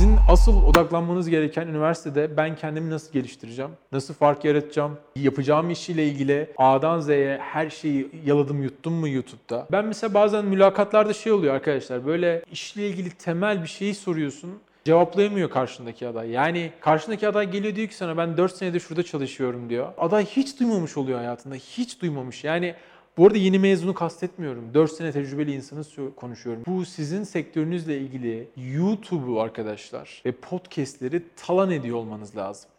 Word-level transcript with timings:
Sizin 0.00 0.18
asıl 0.28 0.62
odaklanmanız 0.62 1.28
gereken 1.28 1.66
üniversitede 1.66 2.36
ben 2.36 2.56
kendimi 2.56 2.90
nasıl 2.90 3.12
geliştireceğim, 3.12 3.70
nasıl 3.92 4.14
fark 4.14 4.44
yaratacağım, 4.44 4.98
yapacağım 5.16 5.70
işiyle 5.70 6.06
ilgili 6.06 6.50
A'dan 6.56 7.00
Z'ye 7.00 7.38
her 7.40 7.70
şeyi 7.70 8.10
yaladım 8.24 8.62
yuttum 8.62 8.92
mu 8.92 9.08
YouTube'da. 9.08 9.66
Ben 9.72 9.84
mesela 9.84 10.14
bazen 10.14 10.44
mülakatlarda 10.44 11.12
şey 11.12 11.32
oluyor 11.32 11.54
arkadaşlar 11.54 12.06
böyle 12.06 12.42
işle 12.52 12.88
ilgili 12.88 13.10
temel 13.10 13.62
bir 13.62 13.68
şeyi 13.68 13.94
soruyorsun 13.94 14.50
cevaplayamıyor 14.84 15.50
karşındaki 15.50 16.08
aday. 16.08 16.30
Yani 16.30 16.72
karşındaki 16.80 17.28
aday 17.28 17.50
geliyor 17.50 17.74
diyor 17.74 17.88
ki 17.88 17.96
sana 17.96 18.16
ben 18.16 18.36
4 18.36 18.56
senedir 18.56 18.80
şurada 18.80 19.02
çalışıyorum 19.02 19.70
diyor. 19.70 19.88
Aday 19.98 20.24
hiç 20.24 20.60
duymamış 20.60 20.96
oluyor 20.96 21.18
hayatında. 21.18 21.54
Hiç 21.54 22.02
duymamış. 22.02 22.44
Yani 22.44 22.74
bu 23.20 23.26
arada 23.26 23.38
yeni 23.38 23.58
mezunu 23.58 23.94
kastetmiyorum. 23.94 24.74
4 24.74 24.92
sene 24.92 25.12
tecrübeli 25.12 25.52
insanı 25.52 26.14
konuşuyorum. 26.16 26.62
Bu 26.66 26.84
sizin 26.84 27.24
sektörünüzle 27.24 27.98
ilgili 27.98 28.48
YouTube'u 28.56 29.40
arkadaşlar 29.40 30.22
ve 30.26 30.32
podcastleri 30.32 31.22
talan 31.36 31.70
ediyor 31.70 31.96
olmanız 31.96 32.36
lazım. 32.36 32.70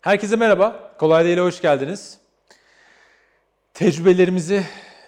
Herkese 0.00 0.36
merhaba. 0.36 0.94
Kolay 0.98 1.24
Değil'e 1.24 1.40
hoş 1.40 1.60
geldiniz. 1.62 2.18
Tecrübelerimizi 3.74 4.62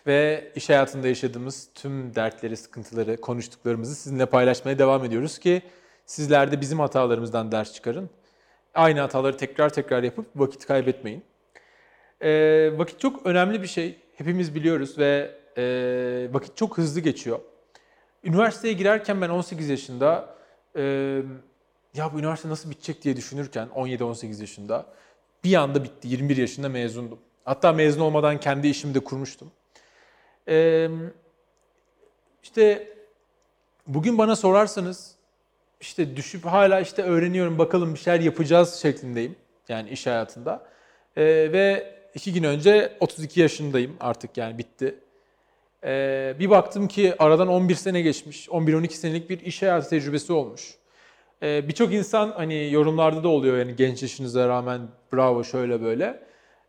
ve 0.06 0.50
iş 0.54 0.68
hayatında 0.68 1.08
yaşadığımız 1.08 1.68
tüm 1.74 2.14
dertleri, 2.14 2.56
sıkıntıları, 2.56 3.16
konuştuklarımızı 3.20 3.94
sizinle 3.94 4.26
paylaşmaya 4.26 4.78
devam 4.78 5.04
ediyoruz 5.04 5.38
ki 5.38 5.62
sizler 6.06 6.52
de 6.52 6.60
bizim 6.60 6.80
hatalarımızdan 6.80 7.52
ders 7.52 7.74
çıkarın. 7.74 8.10
Aynı 8.74 9.00
hataları 9.00 9.36
tekrar 9.36 9.68
tekrar 9.68 10.02
yapıp 10.02 10.26
vakit 10.36 10.66
kaybetmeyin. 10.66 11.24
Ee, 12.22 12.70
vakit 12.76 13.00
çok 13.00 13.26
önemli 13.26 13.62
bir 13.62 13.68
şey. 13.68 13.98
Hepimiz 14.16 14.54
biliyoruz 14.54 14.98
ve 14.98 15.30
e, 15.58 15.62
vakit 16.32 16.56
çok 16.56 16.78
hızlı 16.78 17.00
geçiyor. 17.00 17.38
Üniversiteye 18.24 18.74
girerken 18.74 19.20
ben 19.20 19.28
18 19.28 19.68
yaşında... 19.68 20.34
E, 20.76 21.22
ya 21.94 22.12
bu 22.12 22.18
üniversite 22.18 22.48
nasıl 22.48 22.70
bitecek 22.70 23.02
diye 23.02 23.16
düşünürken 23.16 23.68
17-18 23.68 24.40
yaşında 24.40 24.86
bir 25.44 25.54
anda 25.54 25.84
bitti. 25.84 26.08
21 26.08 26.36
yaşında 26.36 26.68
mezundum. 26.68 27.18
Hatta 27.44 27.72
mezun 27.72 28.00
olmadan 28.00 28.40
kendi 28.40 28.68
işimi 28.68 28.94
de 28.94 29.00
kurmuştum. 29.00 29.50
Ee, 30.48 30.88
işte 32.42 32.88
bugün 33.86 34.18
bana 34.18 34.36
sorarsanız 34.36 35.14
işte 35.80 36.16
düşüp 36.16 36.44
hala 36.44 36.80
işte 36.80 37.02
öğreniyorum 37.02 37.58
bakalım 37.58 37.94
bir 37.94 37.98
şeyler 37.98 38.20
yapacağız 38.20 38.74
şeklindeyim. 38.74 39.36
Yani 39.68 39.90
iş 39.90 40.06
hayatında. 40.06 40.66
Ee, 41.16 41.24
ve 41.24 41.94
iki 42.14 42.32
gün 42.32 42.42
önce 42.42 42.96
32 43.00 43.40
yaşındayım 43.40 43.96
artık 44.00 44.36
yani 44.36 44.58
bitti. 44.58 44.94
Ee, 45.84 46.36
bir 46.38 46.50
baktım 46.50 46.88
ki 46.88 47.14
aradan 47.18 47.48
11 47.48 47.74
sene 47.74 48.00
geçmiş. 48.00 48.48
11-12 48.48 48.88
senelik 48.88 49.30
bir 49.30 49.40
iş 49.40 49.62
hayatı 49.62 49.90
tecrübesi 49.90 50.32
olmuş. 50.32 50.74
Ee, 51.42 51.68
Birçok 51.68 51.92
insan 51.92 52.30
hani 52.30 52.72
yorumlarda 52.72 53.22
da 53.24 53.28
oluyor 53.28 53.58
yani 53.58 53.76
genç 53.76 54.02
yaşınıza 54.02 54.48
rağmen 54.48 54.80
bravo 55.12 55.44
şöyle 55.44 55.82
böyle. 55.82 56.22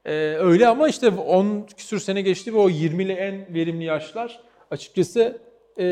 Ee, 0.06 0.12
öyle 0.40 0.68
ama 0.68 0.88
işte 0.88 1.10
10 1.10 1.68
küsür 1.78 2.00
sene 2.00 2.22
geçti 2.22 2.54
ve 2.54 2.58
o 2.58 2.70
20'li 2.70 3.12
en 3.12 3.54
verimli 3.54 3.84
yaşlar 3.84 4.40
açıkçası 4.72 5.38
e, 5.80 5.84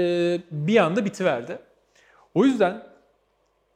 bir 0.52 0.78
anda 0.78 1.06
bitiverdi. 1.06 1.58
O 2.34 2.46
yüzden 2.46 2.84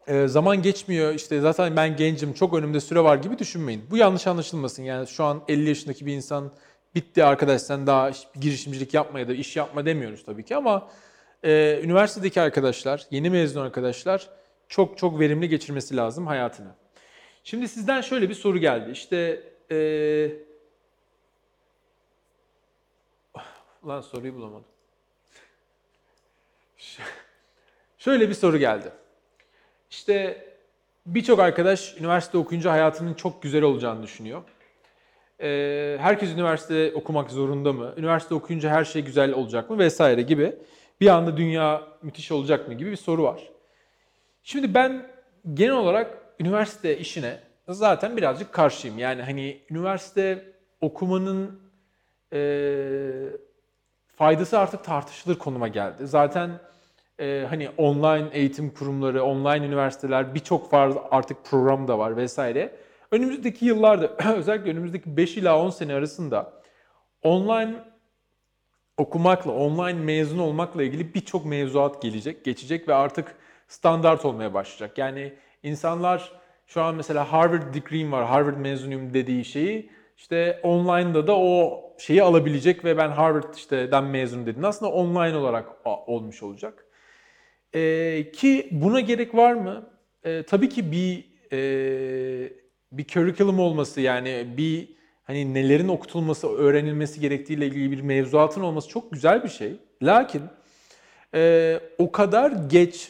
e, 0.08 0.28
zaman 0.28 0.62
geçmiyor 0.62 1.14
işte 1.14 1.40
zaten 1.40 1.76
ben 1.76 1.96
gencim 1.96 2.34
çok 2.34 2.54
önümde 2.54 2.80
süre 2.80 3.04
var 3.04 3.18
gibi 3.18 3.40
düşünmeyin. 3.40 3.84
Bu 3.92 3.98
yanlış 3.98 4.28
anlaşılmasın 4.28 4.84
yani 4.84 5.08
şu 5.08 5.24
an 5.24 5.42
50 5.48 5.70
yaşındaki 5.70 6.06
bir 6.06 6.14
insan 6.14 6.52
bitti 6.96 7.24
arkadaş 7.24 7.62
sen 7.62 7.88
daha 7.88 8.12
girişimcilik 8.40 8.94
yapma 8.94 9.20
ya 9.20 9.28
da 9.28 9.34
iş 9.34 9.56
yapma 9.56 9.86
demiyoruz 9.86 10.24
tabii 10.26 10.44
ki 10.46 10.56
ama 10.56 10.88
e, 11.44 11.80
üniversitedeki 11.84 12.42
arkadaşlar, 12.42 13.06
yeni 13.12 13.30
mezun 13.30 13.62
arkadaşlar 13.62 14.30
çok 14.70 14.98
çok 14.98 15.20
verimli 15.20 15.50
geçirmesi 15.50 15.98
lazım 15.98 16.28
hayatını. 16.28 16.76
Şimdi 17.44 17.68
sizden 17.68 18.02
şöyle 18.02 18.30
bir 18.30 18.34
soru 18.34 18.58
geldi. 18.58 18.92
İşte 18.92 19.44
ee... 19.72 20.32
lan 23.88 24.02
soruyu 24.02 24.36
bulamadım. 24.36 24.66
Şöyle 27.98 28.30
bir 28.30 28.34
soru 28.34 28.58
geldi. 28.58 28.92
İşte 29.90 30.46
birçok 31.06 31.40
arkadaş 31.40 31.96
üniversite 32.00 32.38
okuyunca 32.38 32.72
hayatının 32.72 33.14
çok 33.14 33.44
güzel 33.44 33.64
olacağını 33.64 34.04
düşünüyor. 34.04 34.44
Ee, 35.42 35.98
herkes 36.02 36.30
üniversite 36.30 36.92
okumak 36.96 37.32
zorunda 37.32 37.74
mı? 37.74 37.94
Üniversite 37.98 38.36
okuyunca 38.36 38.70
her 38.70 38.86
şey 38.86 39.02
güzel 39.02 39.34
olacak 39.34 39.70
mı? 39.70 39.80
Vesaire 39.80 40.22
gibi. 40.22 40.56
Bir 41.02 41.08
anda 41.08 41.38
dünya 41.38 41.88
müthiş 42.02 42.32
olacak 42.32 42.68
mı 42.68 42.74
gibi 42.74 42.92
bir 42.92 42.96
soru 42.96 43.24
var. 43.24 43.55
Şimdi 44.48 44.74
ben 44.74 45.08
genel 45.54 45.74
olarak 45.74 46.18
üniversite 46.40 46.98
işine 46.98 47.40
zaten 47.68 48.18
birazcık 48.18 48.54
karşıyım. 48.54 48.98
Yani 48.98 49.22
hani 49.22 49.62
üniversite 49.70 50.54
okumanın 50.82 51.60
e, 52.34 52.40
faydası 54.16 54.60
artık 54.60 54.84
tartışılır 54.84 55.40
konuma 55.40 55.68
geldi. 55.68 56.08
Zaten 56.08 56.52
e, 57.20 57.46
hani 57.50 57.70
online 57.78 58.30
eğitim 58.32 58.74
kurumları, 58.74 59.24
online 59.24 59.66
üniversiteler 59.66 60.36
birçok 60.36 60.70
farklı 60.70 61.02
artık 61.12 61.46
program 61.46 61.88
da 61.88 62.00
var 62.00 62.18
vesaire. 62.18 62.76
Önümüzdeki 63.12 63.66
yıllarda 63.66 64.12
özellikle 64.36 64.72
önümüzdeki 64.72 65.18
5 65.18 65.38
ila 65.38 65.62
10 65.62 65.70
sene 65.70 65.94
arasında 65.94 66.54
online 67.24 67.76
okumakla, 68.98 69.52
online 69.52 70.00
mezun 70.00 70.40
olmakla 70.40 70.84
ilgili 70.84 71.14
birçok 71.14 71.46
mevzuat 71.46 72.02
gelecek, 72.02 72.46
geçecek 72.46 72.88
ve 72.88 72.94
artık 72.94 73.36
standart 73.68 74.26
olmaya 74.26 74.54
başlayacak. 74.54 74.98
Yani 74.98 75.34
insanlar 75.64 76.32
şu 76.68 76.82
an 76.82 76.96
mesela 76.96 77.32
Harvard 77.32 77.74
degree'm 77.74 78.12
var, 78.12 78.26
Harvard 78.26 78.58
mezunuyum 78.58 79.14
dediği 79.14 79.46
şeyi 79.46 79.90
işte 80.18 80.60
online'da 80.64 81.28
da 81.28 81.38
o 81.38 81.84
şeyi 81.98 82.24
alabilecek 82.24 82.86
ve 82.86 82.98
ben 82.98 83.10
Harvard 83.10 83.54
işte 83.54 83.92
den 83.92 84.04
mezunum 84.04 84.46
dedin. 84.46 84.64
Aslında 84.64 84.92
online 84.92 85.38
olarak 85.38 85.70
olmuş 85.86 86.44
olacak. 86.44 86.86
Ee, 87.76 88.32
ki 88.34 88.70
buna 88.72 89.00
gerek 89.00 89.36
var 89.36 89.54
mı? 89.54 89.90
Ee, 90.24 90.44
tabii 90.44 90.70
ki 90.70 90.92
bir 90.92 91.26
e, 91.52 92.54
bir 92.92 93.08
curriculum 93.08 93.60
olması 93.60 94.02
yani 94.02 94.46
bir 94.58 94.96
hani 95.24 95.54
nelerin 95.54 95.88
okutulması, 95.88 96.48
öğrenilmesi 96.48 97.20
gerektiğiyle 97.20 97.66
ilgili 97.68 97.92
bir 97.92 98.02
mevzuatın 98.02 98.62
olması 98.62 98.90
çok 98.90 99.12
güzel 99.12 99.44
bir 99.44 99.50
şey. 99.50 99.76
Lakin 100.04 100.42
e, 101.34 101.80
o 101.98 102.12
kadar 102.12 102.52
geç 102.52 103.10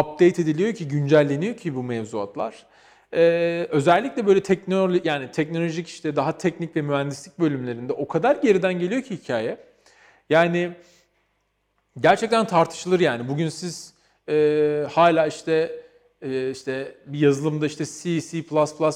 update 0.00 0.42
ediliyor 0.42 0.74
ki, 0.74 0.88
güncelleniyor 0.88 1.56
ki 1.56 1.74
bu 1.74 1.82
mevzuatlar. 1.82 2.66
Ee, 3.14 3.66
özellikle 3.70 4.26
böyle 4.26 4.42
teknoloji 4.42 5.00
yani 5.04 5.30
teknolojik 5.30 5.88
işte 5.88 6.16
daha 6.16 6.38
teknik 6.38 6.76
ve 6.76 6.82
mühendislik 6.82 7.38
bölümlerinde 7.38 7.92
o 7.92 8.08
kadar 8.08 8.36
geriden 8.36 8.78
geliyor 8.78 9.02
ki 9.02 9.16
hikaye. 9.16 9.58
Yani 10.30 10.72
gerçekten 12.00 12.46
tartışılır 12.46 13.00
yani. 13.00 13.28
Bugün 13.28 13.48
siz 13.48 13.94
e, 14.28 14.86
hala 14.92 15.26
işte 15.26 15.82
e, 16.22 16.50
işte 16.50 16.94
bir 17.06 17.18
yazılımda 17.18 17.66
işte 17.66 17.84
C, 17.84 18.20
C++ 18.20 18.44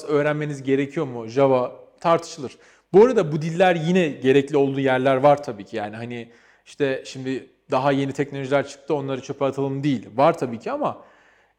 öğrenmeniz 0.07 0.63
gerekiyor 0.63 1.05
mu? 1.05 1.27
Java 1.27 1.75
tartışılır. 1.99 2.57
Bu 2.93 3.05
arada 3.05 3.31
bu 3.31 3.41
diller 3.41 3.75
yine 3.75 4.07
gerekli 4.07 4.57
olduğu 4.57 4.79
yerler 4.79 5.15
var 5.15 5.43
tabii 5.43 5.65
ki. 5.65 5.77
Yani 5.77 5.95
hani 5.95 6.31
işte 6.65 7.03
şimdi 7.05 7.49
daha 7.71 7.91
yeni 7.91 8.13
teknolojiler 8.13 8.67
çıktı 8.67 8.93
onları 8.93 9.21
çöpe 9.21 9.45
atalım 9.45 9.83
değil. 9.83 10.07
Var 10.15 10.37
tabii 10.37 10.59
ki 10.59 10.71
ama 10.71 11.03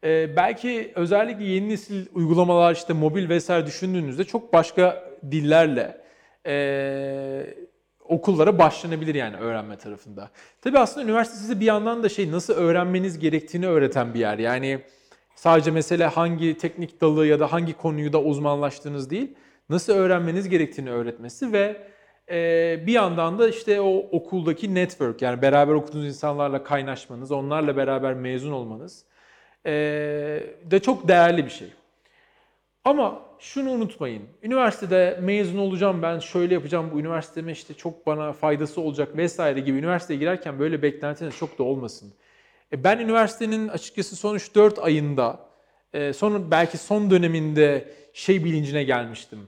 e, 0.03 0.35
belki 0.35 0.91
özellikle 0.95 1.43
yeni 1.43 1.69
nesil 1.69 2.05
uygulamalar 2.13 2.75
işte 2.75 2.93
mobil 2.93 3.29
vesaire 3.29 3.65
düşündüğünüzde 3.65 4.23
çok 4.23 4.53
başka 4.53 5.03
dillerle 5.31 6.01
e, 6.45 7.55
okullara 7.99 8.57
başlanabilir 8.57 9.15
yani 9.15 9.37
öğrenme 9.37 9.77
tarafında. 9.77 10.29
Tabii 10.61 10.79
aslında 10.79 11.05
üniversite 11.05 11.37
size 11.37 11.59
bir 11.59 11.65
yandan 11.65 12.03
da 12.03 12.09
şey 12.09 12.31
nasıl 12.31 12.53
öğrenmeniz 12.53 13.19
gerektiğini 13.19 13.67
öğreten 13.67 14.13
bir 14.13 14.19
yer. 14.19 14.37
Yani 14.37 14.79
sadece 15.35 15.71
mesela 15.71 16.17
hangi 16.17 16.57
teknik 16.57 17.01
dalı 17.01 17.27
ya 17.27 17.39
da 17.39 17.51
hangi 17.51 17.73
konuyu 17.73 18.13
da 18.13 18.21
uzmanlaştığınız 18.21 19.09
değil, 19.09 19.35
nasıl 19.69 19.93
öğrenmeniz 19.93 20.49
gerektiğini 20.49 20.91
öğretmesi 20.91 21.53
ve 21.53 21.90
ee, 22.31 22.83
bir 22.87 22.93
yandan 22.93 23.39
da 23.39 23.49
işte 23.49 23.81
o 23.81 23.97
okuldaki 23.97 24.75
network 24.75 25.21
yani 25.21 25.41
beraber 25.41 25.73
okuduğunuz 25.73 26.07
insanlarla 26.07 26.63
kaynaşmanız, 26.63 27.31
onlarla 27.31 27.77
beraber 27.77 28.13
mezun 28.13 28.51
olmanız 28.51 29.05
ee, 29.65 30.43
de 30.71 30.79
çok 30.79 31.07
değerli 31.07 31.45
bir 31.45 31.49
şey. 31.49 31.67
Ama 32.85 33.21
şunu 33.39 33.69
unutmayın. 33.69 34.23
Üniversitede 34.43 35.19
mezun 35.21 35.57
olacağım 35.57 36.01
ben 36.01 36.19
şöyle 36.19 36.53
yapacağım 36.53 36.89
bu 36.93 36.99
üniversiteme 36.99 37.51
işte 37.51 37.73
çok 37.73 38.07
bana 38.07 38.33
faydası 38.33 38.81
olacak 38.81 39.17
vesaire 39.17 39.59
gibi 39.59 39.77
üniversiteye 39.77 40.19
girerken 40.19 40.59
böyle 40.59 40.81
beklentiniz 40.81 41.37
çok 41.37 41.59
da 41.59 41.63
olmasın. 41.63 42.13
E, 42.73 42.83
ben 42.83 42.99
üniversitenin 42.99 43.67
açıkçası 43.67 44.15
son 44.15 44.35
3-4 44.35 44.81
ayında, 44.81 45.39
e, 45.93 46.13
son 46.13 46.51
belki 46.51 46.77
son 46.77 47.11
döneminde 47.11 47.93
şey 48.13 48.45
bilincine 48.45 48.83
gelmiştim. 48.83 49.39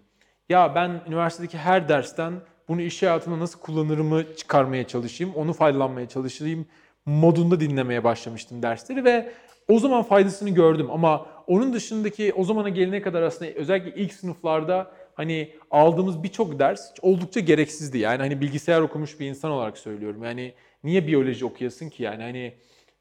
Ya 0.50 0.76
ben 0.76 1.02
üniversitedeki 1.08 1.58
her 1.58 1.90
dersten 1.90 2.34
bunu 2.68 2.82
iş 2.82 3.02
hayatında 3.02 3.40
nasıl 3.40 3.60
kullanırımı 3.60 4.36
çıkarmaya 4.36 4.88
çalışayım, 4.88 5.34
onu 5.36 5.54
faydalanmaya 5.54 6.10
çalışayım 6.10 6.66
modunda 7.06 7.60
dinlemeye 7.60 8.04
başlamıştım 8.04 8.64
dersleri 8.64 9.06
ve 9.06 9.32
o 9.68 9.80
zaman 9.80 10.04
faydasını 10.04 10.50
gördüm 10.50 10.92
ama 10.92 11.26
onun 11.48 11.74
dışındaki 11.74 12.34
o 12.34 12.44
zamana 12.44 12.70
gelene 12.70 13.02
kadar 13.02 13.22
aslında 13.22 13.52
özellikle 13.52 14.02
ilk 14.02 14.14
sınıflarda 14.14 14.92
hani 15.16 15.56
aldığımız 15.72 16.24
birçok 16.24 16.60
ders 16.60 16.92
oldukça 17.02 17.40
gereksizdi. 17.40 17.98
Yani 17.98 18.18
hani 18.18 18.42
bilgisayar 18.42 18.82
okumuş 18.82 19.20
bir 19.20 19.26
insan 19.26 19.52
olarak 19.52 19.78
söylüyorum. 19.78 20.24
Yani 20.24 20.54
niye 20.84 21.08
biyoloji 21.08 21.46
okuyasın 21.46 21.90
ki 21.90 22.04
yani 22.04 22.24
hani 22.24 22.54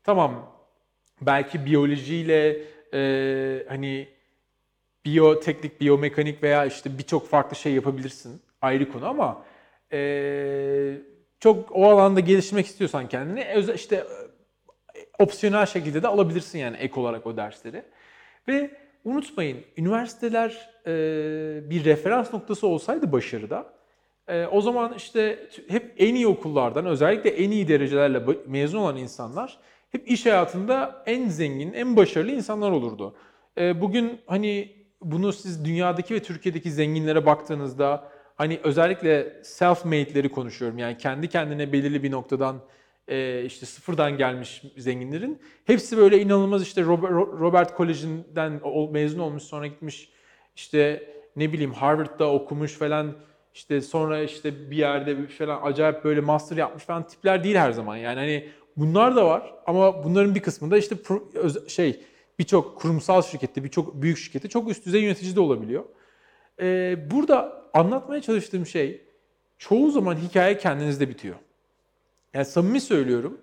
tamam 0.05 0.53
belki 1.21 1.67
biyolojiyle 1.67 2.59
e, 2.95 3.65
hani 3.69 4.09
biyoteknik, 5.05 5.81
biyomekanik 5.81 6.43
veya 6.43 6.67
işte 6.67 6.99
birçok 6.99 7.29
farklı 7.29 7.57
şey 7.57 7.73
yapabilirsin 7.73 8.43
ayrı 8.63 8.93
konu 8.93 9.07
ama 9.07 9.45
e, 9.93 10.99
çok 11.41 11.77
o 11.77 11.89
alanda 11.91 12.21
gelişmek 12.21 12.67
istiyorsan 12.67 13.09
kendini 13.09 13.47
işte 13.75 14.07
opsiyonel 15.19 15.67
şekilde 15.67 16.03
de 16.03 16.09
alabilirsin 16.09 16.59
yani 16.59 16.77
ek 16.77 17.01
olarak 17.01 17.27
o 17.27 17.37
dersleri. 17.37 17.83
Ve 18.49 18.71
unutmayın 19.05 19.59
üniversiteler 19.77 20.71
e, 20.87 20.91
bir 21.71 21.85
referans 21.85 22.33
noktası 22.33 22.67
olsaydı 22.67 23.13
başarıda 23.13 23.73
e, 24.29 24.47
o 24.47 24.61
zaman 24.61 24.95
işte 24.95 25.49
hep 25.69 25.95
en 25.99 26.15
iyi 26.15 26.27
okullardan 26.27 26.87
özellikle 26.87 27.31
en 27.31 27.51
iyi 27.51 27.69
derecelerle 27.69 28.23
mezun 28.47 28.79
olan 28.79 28.97
insanlar 28.97 29.59
hep 29.91 30.11
iş 30.11 30.27
hayatında 30.27 31.03
en 31.07 31.29
zengin, 31.29 31.73
en 31.73 31.97
başarılı 31.97 32.31
insanlar 32.31 32.71
olurdu. 32.71 33.15
E, 33.59 33.81
bugün 33.81 34.21
hani 34.27 34.77
bunu 35.01 35.33
siz 35.33 35.65
dünyadaki 35.65 36.15
ve 36.15 36.21
Türkiye'deki 36.21 36.71
zenginlere 36.71 37.27
baktığınızda 37.27 38.09
hani 38.37 38.61
özellikle 38.65 39.43
self-made'leri 39.43 40.29
konuşuyorum. 40.29 40.79
Yani 40.79 40.99
kendi 40.99 41.29
kendine 41.29 41.73
belirli 41.73 42.03
bir 42.03 42.11
noktadan 42.11 42.61
e, 43.09 43.45
işte 43.45 43.67
sıfırdan 43.67 44.17
gelmiş 44.17 44.63
zenginlerin 44.77 45.43
hepsi 45.65 45.97
böyle 45.97 46.21
inanılmaz 46.21 46.63
işte 46.63 46.83
Robert, 46.83 47.13
Robert 47.13 47.77
College'den 47.77 48.61
mezun 48.93 49.19
olmuş 49.19 49.43
sonra 49.43 49.67
gitmiş 49.67 50.13
işte 50.57 51.09
ne 51.37 51.53
bileyim 51.53 51.73
Harvard'da 51.73 52.33
okumuş 52.33 52.73
falan 52.73 53.17
işte 53.55 53.81
sonra 53.81 54.23
işte 54.23 54.71
bir 54.71 54.77
yerde 54.77 55.27
falan 55.27 55.61
acayip 55.63 56.05
böyle 56.05 56.21
master 56.21 56.57
yapmış 56.57 56.85
falan 56.85 57.07
tipler 57.07 57.45
değil 57.45 57.57
her 57.57 57.73
zaman. 57.73 57.97
Yani 57.97 58.19
hani 58.19 58.49
bunlar 58.77 59.17
da 59.17 59.27
var 59.27 59.55
ama 59.67 60.05
bunların 60.05 60.35
bir 60.35 60.41
kısmında 60.41 60.79
işte 60.79 60.97
şey 61.69 62.01
birçok 62.39 62.79
kurumsal 62.81 63.23
şirkette, 63.23 63.65
birçok 63.65 64.03
büyük 64.03 64.19
şirkette 64.19 64.49
çok 64.49 64.71
üst 64.71 64.87
düzey 64.87 65.03
yönetici 65.03 65.37
de 65.37 65.41
olabiliyor. 65.41 65.85
Ee, 66.61 66.97
burada 67.11 67.62
anlatmaya 67.75 68.23
çalıştığım 68.23 68.67
şey 68.67 69.01
çoğu 69.59 69.91
zaman 69.91 70.17
hikaye 70.17 70.59
kendinizde 70.59 71.09
bitiyor. 71.09 71.37
Yani 72.35 72.45
samimi 72.45 72.81
söylüyorum. 72.81 73.41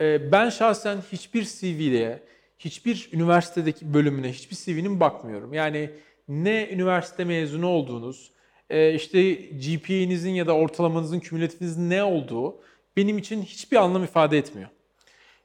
Ee, 0.00 0.32
ben 0.32 0.48
şahsen 0.48 0.98
hiçbir 1.12 1.44
CV'ye, 1.44 2.22
hiçbir 2.58 3.08
üniversitedeki 3.12 3.94
bölümüne, 3.94 4.32
hiçbir 4.32 4.56
CV'nin 4.56 5.00
bakmıyorum. 5.00 5.52
Yani 5.54 5.90
ne 6.28 6.68
üniversite 6.70 7.24
mezunu 7.24 7.66
olduğunuz, 7.66 8.32
e, 8.70 8.94
işte 8.94 9.32
GPA'nizin 9.32 10.30
ya 10.30 10.46
da 10.46 10.52
ortalamanızın, 10.52 11.20
kümülatifinizin 11.20 11.90
ne 11.90 12.02
olduğu 12.02 12.60
benim 12.96 13.18
için 13.18 13.42
hiçbir 13.42 13.76
anlam 13.76 14.04
ifade 14.04 14.38
etmiyor. 14.38 14.68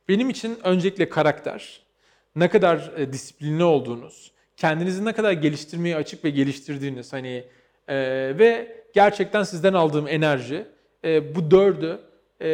Benim 0.10 0.30
için 0.30 0.60
öncelikle 0.64 1.10
karakter, 1.10 1.82
ne 2.36 2.50
kadar 2.50 2.94
e, 2.98 3.14
disiplinli 3.14 3.64
olduğunuz, 3.64 4.32
kendinizi 4.58 5.06
ne 5.06 5.14
kadar 5.14 5.32
geliştirmeye 5.32 5.96
açık 5.96 6.24
ve 6.24 6.30
geliştirdiğiniz 6.30 7.14
hani 7.14 7.44
e, 7.88 7.96
ve 8.38 8.78
gerçekten 8.94 9.44
sizden 9.44 9.74
aldığım 9.74 10.08
enerji 10.08 10.66
e, 11.04 11.36
bu 11.36 11.52
dördü 11.52 12.00
e, 12.42 12.50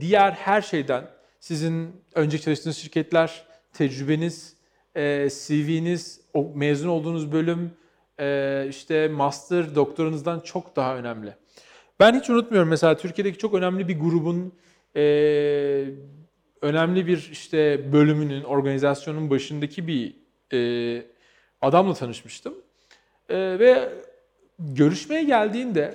diğer 0.00 0.32
her 0.32 0.62
şeyden 0.62 1.04
sizin 1.40 2.02
önce 2.14 2.38
çalıştığınız 2.38 2.76
şirketler, 2.76 3.44
tecrübeniz, 3.72 4.56
e, 4.94 5.28
CV'niz, 5.30 6.20
o 6.34 6.52
mezun 6.54 6.88
olduğunuz 6.88 7.32
bölüm, 7.32 7.70
e, 8.20 8.66
işte 8.68 9.08
master, 9.08 9.74
doktoranızdan 9.74 10.40
çok 10.40 10.76
daha 10.76 10.96
önemli. 10.96 11.34
Ben 12.00 12.20
hiç 12.20 12.30
unutmuyorum 12.30 12.68
mesela 12.68 12.96
Türkiye'deki 12.96 13.38
çok 13.38 13.54
önemli 13.54 13.88
bir 13.88 13.98
grubun 13.98 14.52
e, 14.96 15.02
önemli 16.62 17.06
bir 17.06 17.28
işte 17.32 17.92
bölümünün, 17.92 18.42
organizasyonun 18.42 19.30
başındaki 19.30 19.86
bir 19.86 20.16
e, 20.52 21.02
adamla 21.60 21.94
tanışmıştım. 21.94 22.54
E, 23.28 23.36
ve 23.36 23.88
görüşmeye 24.58 25.24
geldiğinde 25.24 25.94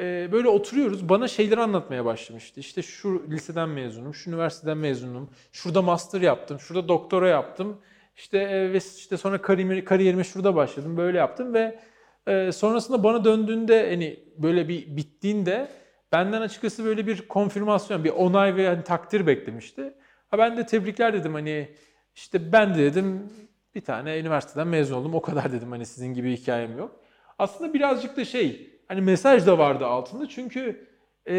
e, 0.00 0.32
böyle 0.32 0.48
oturuyoruz. 0.48 1.08
Bana 1.08 1.28
şeyleri 1.28 1.60
anlatmaya 1.60 2.04
başlamıştı. 2.04 2.60
İşte 2.60 2.82
şu 2.82 3.30
liseden 3.30 3.68
mezunum, 3.68 4.14
şu 4.14 4.30
üniversiteden 4.30 4.78
mezunum, 4.78 5.30
şurada 5.52 5.82
master 5.82 6.20
yaptım, 6.20 6.60
şurada 6.60 6.88
doktora 6.88 7.28
yaptım. 7.28 7.78
İşte 8.16 8.38
e, 8.38 8.72
ve 8.72 8.78
işte 8.98 9.16
sonra 9.16 9.42
kariyerime, 9.42 9.84
kariyerime 9.84 10.24
şurada 10.24 10.54
başladım, 10.54 10.96
böyle 10.96 11.18
yaptım 11.18 11.54
ve 11.54 11.80
e, 12.26 12.52
sonrasında 12.52 13.04
bana 13.04 13.24
döndüğünde 13.24 13.90
hani 13.90 14.20
böyle 14.38 14.68
bir 14.68 14.96
bittiğinde 14.96 15.68
benden 16.12 16.40
açıkçası 16.40 16.84
böyle 16.84 17.06
bir 17.06 17.28
konfirmasyon, 17.28 18.04
bir 18.04 18.10
onay 18.10 18.56
ve 18.56 18.68
hani 18.68 18.84
takdir 18.84 19.26
beklemişti. 19.26 19.94
Ha 20.30 20.38
ben 20.38 20.56
de 20.56 20.66
tebrikler 20.66 21.12
dedim 21.12 21.34
hani 21.34 21.68
işte 22.14 22.52
ben 22.52 22.74
de 22.74 22.78
dedim 22.78 23.30
bir 23.74 23.80
tane 23.80 24.18
üniversiteden 24.18 24.68
mezun 24.68 24.96
oldum 24.96 25.14
o 25.14 25.22
kadar 25.22 25.52
dedim 25.52 25.70
hani 25.70 25.86
sizin 25.86 26.14
gibi 26.14 26.36
hikayem 26.36 26.78
yok. 26.78 27.03
Aslında 27.38 27.74
birazcık 27.74 28.16
da 28.16 28.24
şey 28.24 28.70
hani 28.88 29.00
mesaj 29.00 29.46
da 29.46 29.58
vardı 29.58 29.86
altında 29.86 30.28
çünkü 30.28 30.88
e, 31.28 31.34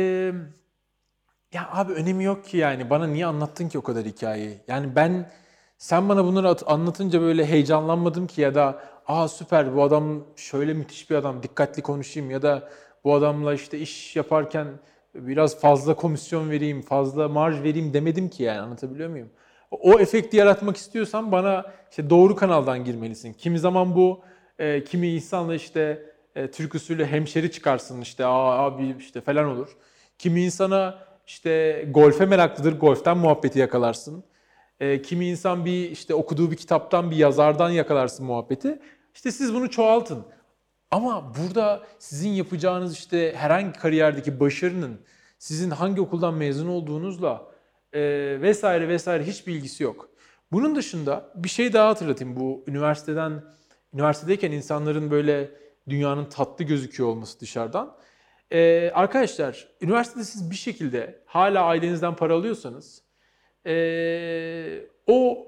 ya 1.53 1.69
abi 1.71 1.93
önemi 1.93 2.23
yok 2.23 2.45
ki 2.45 2.57
yani 2.57 2.89
bana 2.89 3.07
niye 3.07 3.25
anlattın 3.25 3.69
ki 3.69 3.79
o 3.79 3.81
kadar 3.81 4.05
hikayeyi? 4.05 4.61
Yani 4.67 4.95
ben 4.95 5.31
sen 5.77 6.09
bana 6.09 6.25
bunları 6.25 6.55
anlatınca 6.65 7.21
böyle 7.21 7.45
heyecanlanmadım 7.45 8.27
ki 8.27 8.41
ya 8.41 8.55
da 8.55 8.79
aa 9.07 9.27
süper 9.27 9.75
bu 9.75 9.83
adam 9.83 10.23
şöyle 10.35 10.73
müthiş 10.73 11.09
bir 11.09 11.15
adam 11.15 11.43
dikkatli 11.43 11.81
konuşayım 11.81 12.31
ya 12.31 12.41
da 12.41 12.69
bu 13.03 13.13
adamla 13.15 13.53
işte 13.53 13.79
iş 13.79 14.15
yaparken 14.15 14.67
biraz 15.15 15.59
fazla 15.59 15.95
komisyon 15.95 16.49
vereyim, 16.49 16.81
fazla 16.81 17.29
marj 17.29 17.63
vereyim 17.63 17.93
demedim 17.93 18.29
ki 18.29 18.43
yani 18.43 18.59
anlatabiliyor 18.59 19.09
muyum? 19.09 19.29
O 19.71 19.99
efekti 19.99 20.37
yaratmak 20.37 20.77
istiyorsan 20.77 21.31
bana 21.31 21.65
işte 21.89 22.09
doğru 22.09 22.35
kanaldan 22.35 22.83
girmelisin. 22.83 23.33
Kimi 23.33 23.59
zaman 23.59 23.95
bu 23.95 24.21
e, 24.59 24.83
kimi 24.83 25.07
insanla 25.07 25.55
işte 25.55 26.05
e, 26.35 26.51
Türk 26.51 26.75
usulü 26.75 27.05
hemşeri 27.05 27.51
çıkarsın 27.51 28.01
işte 28.01 28.25
Aa, 28.25 28.65
abi 28.65 28.95
işte 28.99 29.21
falan 29.21 29.45
olur. 29.45 29.77
Kimi 30.17 30.43
insana 30.43 30.99
işte 31.27 31.85
golfe 31.91 32.25
meraklıdır, 32.25 32.79
golften 32.79 33.17
muhabbeti 33.17 33.59
yakalarsın. 33.59 34.23
E, 34.79 35.01
kimi 35.01 35.27
insan 35.27 35.65
bir 35.65 35.91
işte 35.91 36.13
okuduğu 36.13 36.51
bir 36.51 36.55
kitaptan 36.55 37.11
bir 37.11 37.15
yazardan 37.15 37.69
yakalarsın 37.69 38.25
muhabbeti. 38.25 38.79
İşte 39.13 39.31
siz 39.31 39.53
bunu 39.53 39.69
çoğaltın. 39.69 40.25
Ama 40.91 41.33
burada 41.39 41.83
sizin 41.99 42.29
yapacağınız 42.29 42.93
işte 42.93 43.33
herhangi 43.35 43.79
kariyerdeki 43.79 44.39
başarının 44.39 44.99
sizin 45.39 45.69
hangi 45.69 46.01
okuldan 46.01 46.33
mezun 46.33 46.67
olduğunuzla 46.67 47.47
e, 47.93 48.01
vesaire 48.41 48.87
vesaire 48.87 49.23
hiç 49.23 49.47
bilgisi 49.47 49.83
yok. 49.83 50.09
Bunun 50.51 50.75
dışında 50.75 51.31
bir 51.35 51.49
şey 51.49 51.73
daha 51.73 51.89
hatırlatayım 51.89 52.35
bu 52.35 52.63
üniversiteden 52.67 53.43
üniversitedeyken 53.95 54.51
insanların 54.51 55.11
böyle 55.11 55.51
dünyanın 55.89 56.25
tatlı 56.25 56.65
gözüküyor 56.65 57.09
olması 57.09 57.39
dışarıdan. 57.39 57.95
Ee, 58.51 58.91
arkadaşlar 58.93 59.67
üniversitede 59.81 60.23
siz 60.23 60.51
bir 60.51 60.55
şekilde 60.55 61.19
hala 61.25 61.63
ailenizden 61.63 62.15
para 62.15 62.33
alıyorsanız 62.33 63.03
ee, 63.65 64.81
o 65.07 65.47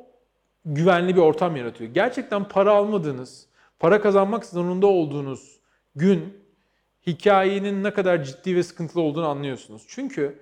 güvenli 0.65 1.15
bir 1.15 1.21
ortam 1.21 1.55
yaratıyor. 1.55 1.93
Gerçekten 1.93 2.47
para 2.47 2.71
almadığınız, 2.71 3.47
para 3.79 4.01
kazanmak 4.01 4.45
zorunda 4.45 4.87
olduğunuz 4.87 5.59
gün 5.95 6.47
hikayenin 7.07 7.83
ne 7.83 7.93
kadar 7.93 8.23
ciddi 8.23 8.55
ve 8.55 8.63
sıkıntılı 8.63 9.01
olduğunu 9.01 9.27
anlıyorsunuz. 9.27 9.85
Çünkü 9.87 10.39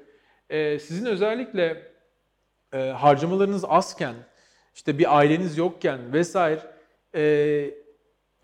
e, 0.50 0.79
sizin 0.79 1.05
özellikle 1.05 1.91
e, 2.74 2.77
harcamalarınız 2.77 3.65
azken, 3.65 4.15
işte 4.75 4.97
bir 4.97 5.17
aileniz 5.17 5.57
yokken 5.57 6.13
vesaire 6.13 6.62
e, 7.15 7.85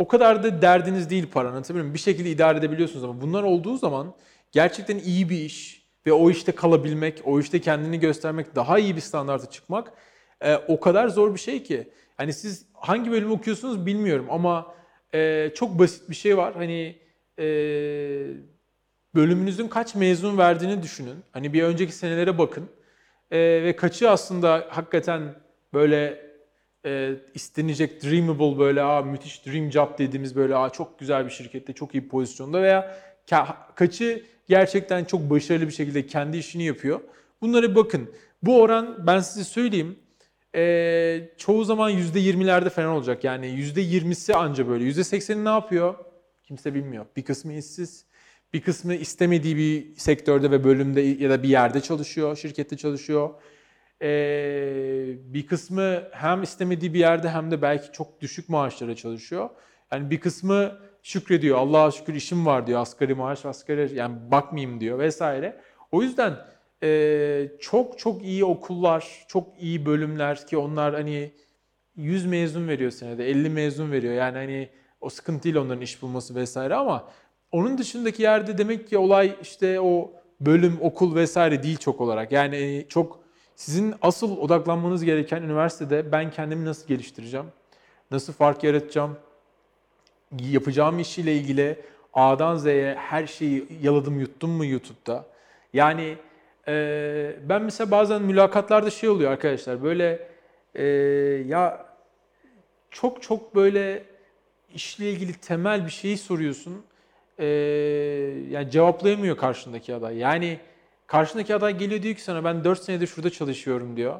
o 0.02 0.08
kadar 0.08 0.44
da 0.44 0.62
derdiniz 0.62 1.10
değil 1.10 1.28
para 1.34 1.48
anlatabiliyor 1.48 1.84
muyum? 1.84 1.94
Bir 1.94 2.00
şekilde 2.00 2.30
idare 2.30 2.58
edebiliyorsunuz 2.58 3.04
ama 3.04 3.22
bunlar 3.22 3.44
olduğu 3.44 3.78
zaman 3.78 4.14
gerçekten 4.52 4.98
iyi 4.98 5.30
bir 5.30 5.38
iş 5.38 5.88
ve 6.06 6.14
o 6.14 6.30
işte 6.30 6.52
kalabilmek, 6.52 7.22
o 7.26 7.40
işte 7.40 7.62
kendini 7.62 8.00
göstermek, 8.00 8.56
daha 8.56 8.80
iyi 8.80 8.96
bir 8.96 9.02
standarta 9.02 9.50
çıkmak 9.50 9.94
e, 10.42 10.56
o 10.56 10.80
kadar 10.80 11.08
zor 11.08 11.34
bir 11.34 11.40
şey 11.40 11.64
ki. 11.64 11.90
Hani 12.18 12.34
siz 12.34 12.66
hangi 12.74 13.12
bölüm 13.12 13.32
okuyorsunuz 13.32 13.86
bilmiyorum 13.86 14.28
ama 14.30 14.76
e, 15.14 15.52
çok 15.56 15.80
basit 15.80 16.10
bir 16.10 16.16
şey 16.16 16.38
var. 16.38 16.54
Hani 16.56 16.96
e, 17.40 17.46
bölümünüzün 19.16 19.68
kaç 19.68 19.96
mezun 19.96 20.38
verdiğini 20.38 20.84
düşünün. 20.84 21.18
Hani 21.32 21.54
bir 21.54 21.64
önceki 21.64 21.94
senelere 21.94 22.38
bakın. 22.38 22.70
e, 23.32 23.40
ve 23.40 23.76
kaçı 23.76 24.10
aslında 24.10 24.68
hakikaten 24.70 25.36
böyle 25.74 26.31
e, 26.86 27.16
istenecek 27.34 28.04
dreamable 28.04 28.60
böyle 28.60 28.82
aa 28.82 29.02
müthiş 29.02 29.46
dream 29.46 29.72
job 29.72 29.98
dediğimiz 29.98 30.36
böyle 30.36 30.56
aa 30.56 30.70
çok 30.70 31.00
güzel 31.00 31.26
bir 31.26 31.32
şirkette 31.32 31.74
çok 31.74 31.96
iyi 31.96 32.08
pozisyonda 32.08 32.62
veya 32.62 32.98
ka- 33.28 33.76
kaçı 33.76 34.24
gerçekten 34.48 35.04
çok 35.06 35.30
başarılı 35.30 35.68
bir 35.68 35.74
şekilde 35.74 36.06
kendi 36.08 36.38
işini 36.38 36.64
yapıyor. 36.64 37.02
Bunlara 37.42 37.76
bakın. 37.76 38.12
Bu 38.44 38.62
oran 38.62 39.08
ben 39.08 39.20
size 39.20 39.44
söyleyeyim 39.44 40.00
e, 40.56 41.30
çoğu 41.38 41.64
zaman 41.66 41.92
%20'lerde 41.92 42.70
falan 42.70 42.90
olacak. 42.90 43.24
Yani 43.24 43.46
%20'si 43.46 44.34
anca 44.34 44.68
böyle. 44.68 44.84
%80'i 44.86 45.46
ne 45.46 45.50
yapıyor? 45.50 45.96
Kimse 46.44 46.74
bilmiyor. 46.74 47.06
Bir 47.16 47.22
kısmı 47.24 47.54
işsiz. 47.54 48.06
Bir 48.54 48.62
kısmı 48.62 48.94
istemediği 48.94 49.58
bir 49.58 49.96
sektörde 49.96 50.52
ve 50.52 50.64
bölümde 50.64 51.02
ya 51.02 51.30
da 51.30 51.44
bir 51.44 51.50
yerde 51.50 51.82
çalışıyor, 51.82 52.36
şirkette 52.36 52.78
çalışıyor. 52.78 53.30
Ee, 54.02 55.16
bir 55.34 55.48
kısmı 55.48 56.04
hem 56.12 56.44
istemediği 56.44 56.94
bir 56.94 57.00
yerde 57.00 57.30
hem 57.30 57.52
de 57.52 57.62
belki 57.62 57.92
çok 57.92 58.22
düşük 58.22 58.50
maaşlara 58.50 58.96
çalışıyor. 58.96 59.50
Yani 59.92 60.10
bir 60.10 60.20
kısmı 60.20 60.78
şükrediyor. 61.04 61.58
Allah'a 61.58 61.92
şükür 61.92 62.14
işim 62.14 62.46
var 62.46 62.68
diyor. 62.68 62.82
Asgari 62.82 63.16
maaş, 63.16 63.46
asgari 63.46 63.96
yani 63.96 64.16
bakmayayım 64.32 64.80
diyor 64.80 65.00
vesaire. 65.00 65.62
O 65.92 66.02
yüzden 66.02 66.38
e, 66.84 67.52
çok 67.60 68.00
çok 68.00 68.24
iyi 68.24 68.46
okullar, 68.46 69.26
çok 69.28 69.48
iyi 69.60 69.86
bölümler 69.86 70.48
ki 70.48 70.58
onlar 70.58 70.94
hani 70.94 71.32
100 71.96 72.26
mezun 72.26 72.68
veriyor 72.68 72.92
senede, 72.92 73.30
50 73.30 73.50
mezun 73.50 73.92
veriyor. 73.92 74.14
Yani 74.14 74.38
hani 74.38 74.70
o 75.02 75.10
sıkıntı 75.10 75.44
değil 75.44 75.56
onların 75.56 75.82
iş 75.82 76.02
bulması 76.02 76.36
vesaire 76.36 76.76
ama 76.76 77.08
onun 77.52 77.78
dışındaki 77.78 78.22
yerde 78.24 78.58
demek 78.58 78.88
ki 78.88 78.98
olay 78.98 79.36
işte 79.42 79.80
o 79.80 80.12
bölüm, 80.40 80.78
okul 80.82 81.16
vesaire 81.16 81.64
değil 81.64 81.78
çok 81.78 82.02
olarak. 82.02 82.32
Yani 82.32 82.86
çok 82.90 83.21
sizin 83.62 83.96
asıl 84.02 84.38
odaklanmanız 84.38 85.04
gereken 85.04 85.42
üniversitede 85.42 86.12
ben 86.12 86.32
kendimi 86.32 86.66
nasıl 86.66 86.88
geliştireceğim? 86.88 87.46
Nasıl 88.12 88.34
fark 88.34 88.64
yaratacağım? 88.64 89.18
Yapacağım 90.40 91.00
işiyle 91.00 91.36
ilgili 91.36 91.80
A'dan 92.14 92.56
Z'ye 92.56 92.96
her 92.96 93.28
şeyi 93.28 93.68
yaladım 93.82 94.20
yuttum 94.20 94.50
mu 94.50 94.66
YouTube'da? 94.66 95.26
Yani 95.74 96.16
e, 96.68 97.36
ben 97.50 97.62
mesela 97.62 97.92
bazen 97.92 98.22
mülakatlarda 98.22 98.90
şey 98.90 99.10
oluyor 99.10 99.32
arkadaşlar 99.32 99.84
böyle 99.84 100.28
e, 100.76 100.84
ya 101.48 101.86
çok 102.92 103.24
çok 103.24 103.56
böyle 103.56 104.04
işle 104.74 105.12
ilgili 105.12 105.34
temel 105.34 105.86
bir 105.86 105.92
şeyi 105.92 106.18
soruyorsun. 106.18 106.84
E, 107.40 107.46
yani 108.50 108.72
cevaplayamıyor 108.72 109.38
karşındaki 109.38 109.96
aday. 109.96 110.18
Yani 110.18 110.60
karşındaki 111.12 111.56
aday 111.56 111.78
geliyor 111.78 112.02
diyor 112.02 112.16
ki 112.16 112.24
sana 112.24 112.44
ben 112.44 112.64
4 112.64 112.84
senedir 112.84 113.08
şurada 113.08 113.30
çalışıyorum 113.30 113.98
diyor. 113.98 114.20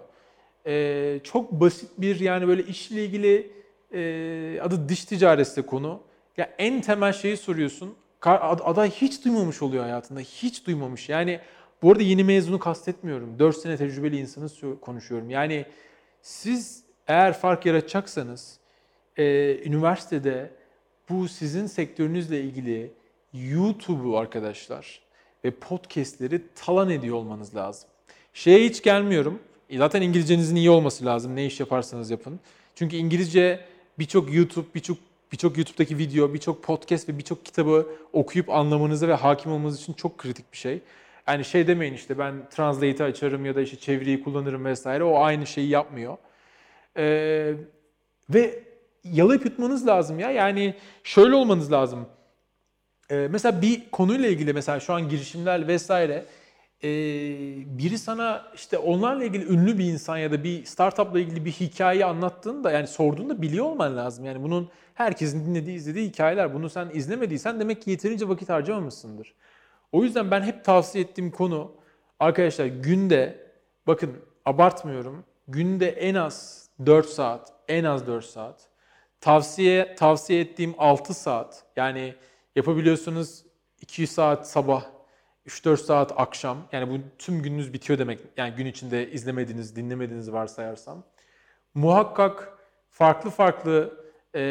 E, 0.66 1.20
çok 1.24 1.52
basit 1.52 1.90
bir 1.98 2.20
yani 2.20 2.48
böyle 2.48 2.64
işle 2.64 3.06
ilgili 3.06 3.52
e, 3.94 4.62
adı 4.62 4.90
diş 4.90 5.06
ticaretse 5.06 5.62
konu. 5.62 6.02
Ya 6.38 6.54
en 6.58 6.82
temel 6.82 7.14
şeyi 7.14 7.38
soruyorsun. 7.38 7.96
Aday 8.22 8.90
hiç 8.92 9.26
duymamış 9.26 9.62
oluyor 9.62 9.84
hayatında. 9.84 10.20
Hiç 10.20 10.68
duymamış. 10.68 11.10
Yani 11.10 11.40
bu 11.82 11.92
arada 11.92 12.04
yeni 12.04 12.24
mezunu 12.24 12.60
kastetmiyorum. 12.60 13.40
4 13.40 13.58
sene 13.58 13.78
tecrübeli 13.78 14.18
insanı 14.20 14.80
konuşuyorum. 14.80 15.30
Yani 15.30 15.66
siz 16.22 16.84
eğer 17.08 17.34
fark 17.34 17.66
yaratacaksanız 17.66 18.60
e, 19.18 19.56
üniversitede 19.64 20.52
bu 21.10 21.28
sizin 21.28 21.68
sektörünüzle 21.68 22.42
ilgili 22.42 22.92
YouTube'u 23.34 24.18
arkadaşlar 24.18 25.11
ve 25.44 25.52
podcastleri 25.52 26.42
talan 26.56 26.90
ediyor 26.90 27.16
olmanız 27.16 27.56
lazım. 27.56 27.90
Şeye 28.34 28.66
hiç 28.70 28.84
gelmiyorum. 28.84 29.40
Zaten 29.78 30.02
İngilizcenizin 30.02 30.56
iyi 30.56 30.70
olması 30.70 31.06
lazım. 31.06 31.36
Ne 31.36 31.46
iş 31.46 31.60
yaparsanız 31.60 32.12
yapın. 32.12 32.40
Çünkü 32.76 32.96
İngilizce 32.96 33.66
birçok 34.00 34.34
YouTube, 34.34 34.66
birçok 34.76 34.98
birçok 35.32 35.58
YouTube'daki 35.58 35.98
video, 35.98 36.34
birçok 36.34 36.64
podcast 36.64 37.10
ve 37.10 37.18
birçok 37.18 37.46
kitabı 37.46 37.88
okuyup 38.14 38.50
anlamanızı 38.50 39.08
ve 39.08 39.14
hakim 39.14 39.52
olmanız 39.52 39.82
için 39.82 39.94
çok 39.94 40.18
kritik 40.18 40.54
bir 40.54 40.58
şey. 40.58 40.82
Yani 41.28 41.46
şey 41.46 41.68
demeyin 41.68 41.94
işte 41.94 42.18
ben 42.18 42.50
translate'i 42.50 43.04
açarım 43.04 43.46
ya 43.46 43.56
da 43.56 43.62
işte 43.62 43.78
çeviriyi 43.78 44.24
kullanırım 44.24 44.66
vesaire. 44.66 45.04
O 45.04 45.20
aynı 45.20 45.48
şeyi 45.48 45.70
yapmıyor. 45.70 46.18
Ee, 46.98 47.54
ve 48.30 48.64
yalayıp 49.04 49.46
yutmanız 49.46 49.88
lazım 49.88 50.20
ya. 50.20 50.32
Yani 50.32 50.76
şöyle 51.04 51.36
olmanız 51.36 51.72
lazım. 51.72 52.06
Ee, 53.12 53.28
mesela 53.32 53.62
bir 53.62 53.92
konuyla 53.92 54.30
ilgili 54.30 54.54
mesela 54.54 54.80
şu 54.80 54.94
an 54.94 55.10
girişimler 55.10 55.68
vesaire 55.68 56.26
e, 56.84 56.90
biri 57.78 57.98
sana 57.98 58.52
işte 58.56 58.78
onlarla 58.78 59.24
ilgili 59.24 59.54
ünlü 59.54 59.78
bir 59.78 59.86
insan 59.86 60.18
ya 60.18 60.32
da 60.32 60.44
bir 60.44 60.66
startupla 60.66 61.20
ilgili 61.20 61.46
bir 61.46 61.52
hikaye 61.52 62.06
anlattığında 62.06 62.72
yani 62.72 62.88
sorduğunda 62.88 63.42
biliyor 63.42 63.66
olman 63.66 63.98
lazım. 63.98 64.26
Yani 64.26 64.44
bunun 64.44 64.70
herkesin 64.94 65.46
dinlediği, 65.46 65.76
izlediği 65.76 66.10
hikayeler. 66.10 66.54
Bunu 66.54 66.70
sen 66.70 66.90
izlemediysen 66.94 67.60
demek 67.60 67.82
ki 67.82 67.92
yeterince 67.92 68.30
vakit 68.30 68.50
harcamamışsındır. 68.50 69.34
O 69.92 70.04
yüzden 70.04 70.32
ben 70.32 70.42
hep 70.42 70.66
tavsiye 70.66 71.04
ettiğim 71.04 71.32
konu 71.32 71.72
arkadaşlar 72.20 72.66
günde 72.66 73.48
bakın 73.88 74.12
abartmıyorum. 74.46 75.24
Günde 75.48 75.90
en 75.90 76.16
az 76.16 76.70
4 76.86 77.06
saat, 77.10 77.54
en 77.68 77.84
az 77.84 78.08
4 78.08 78.26
saat. 78.26 78.68
Tavsiye 79.22 79.96
tavsiye 79.96 80.42
ettiğim 80.42 80.76
6 80.78 81.14
saat. 81.14 81.64
Yani 81.76 82.16
yapabiliyorsunuz 82.56 83.44
2 83.82 84.08
saat 84.08 84.50
sabah, 84.50 84.86
3-4 85.48 85.78
saat 85.78 86.14
akşam. 86.18 86.58
Yani 86.72 86.94
bu 86.94 86.98
tüm 87.18 87.42
gününüz 87.42 87.74
bitiyor 87.74 88.00
demek. 88.00 88.20
Yani 88.38 88.56
gün 88.56 88.66
içinde 88.66 89.12
izlemediğiniz, 89.12 89.76
dinlemediğiniz 89.76 90.32
varsayarsam. 90.32 91.04
Muhakkak 91.74 92.58
farklı 92.90 93.30
farklı 93.30 94.02
e, 94.36 94.42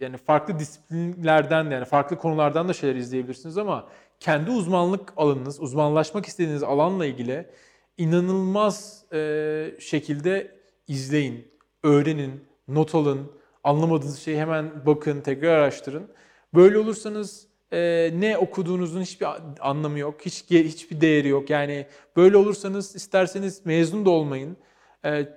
yani 0.00 0.16
farklı 0.16 0.58
disiplinlerden 0.58 1.70
yani 1.70 1.84
farklı 1.84 2.18
konulardan 2.18 2.68
da 2.68 2.72
şeyler 2.72 2.96
izleyebilirsiniz 2.96 3.58
ama 3.58 3.88
kendi 4.20 4.50
uzmanlık 4.50 5.12
alanınız, 5.16 5.60
uzmanlaşmak 5.60 6.26
istediğiniz 6.26 6.62
alanla 6.62 7.06
ilgili 7.06 7.50
inanılmaz 7.98 9.04
e, 9.12 9.74
şekilde 9.80 10.58
izleyin, 10.88 11.48
öğrenin, 11.82 12.44
not 12.68 12.94
alın, 12.94 13.32
anlamadığınız 13.64 14.18
şeyi 14.18 14.38
hemen 14.38 14.86
bakın, 14.86 15.20
tekrar 15.20 15.48
araştırın. 15.48 16.10
Böyle 16.54 16.78
olursanız 16.78 17.46
e, 17.72 18.10
ne 18.14 18.38
okuduğunuzun 18.38 19.02
hiçbir 19.02 19.26
anlamı 19.60 19.98
yok, 19.98 20.20
hiç 20.26 20.44
hiçbir 20.50 21.00
değeri 21.00 21.28
yok. 21.28 21.50
Yani 21.50 21.86
böyle 22.16 22.36
olursanız 22.36 22.96
isterseniz 22.96 23.66
mezun 23.66 24.04
da 24.04 24.10
olmayın. 24.10 24.56
E, 25.04 25.28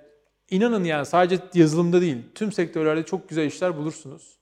inanın 0.50 0.84
yani 0.84 1.06
sadece 1.06 1.42
yazılımda 1.54 2.00
değil, 2.00 2.18
tüm 2.34 2.52
sektörlerde 2.52 3.02
çok 3.02 3.28
güzel 3.28 3.46
işler 3.46 3.76
bulursunuz. 3.76 4.38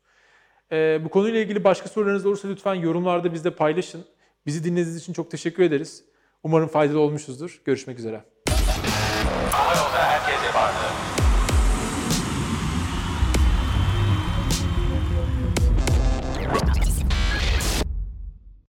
E, 0.72 1.04
bu 1.04 1.08
konuyla 1.08 1.40
ilgili 1.40 1.64
başka 1.64 1.88
sorularınız 1.88 2.26
olursa 2.26 2.48
lütfen 2.48 2.74
yorumlarda 2.74 3.32
bizde 3.32 3.50
paylaşın. 3.50 4.04
Bizi 4.46 4.64
dinlediğiniz 4.64 4.96
için 4.96 5.12
çok 5.12 5.30
teşekkür 5.30 5.62
ederiz. 5.62 6.04
Umarım 6.42 6.68
faydalı 6.68 6.98
olmuşuzdur. 6.98 7.60
Görüşmek 7.64 7.98
üzere. 7.98 8.24
Hava 9.50 9.70
yolda 9.70 9.98
herkese 9.98 10.58
vardı. 10.58 10.93